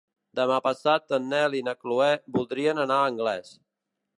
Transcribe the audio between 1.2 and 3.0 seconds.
Nel i na Chloé voldrien anar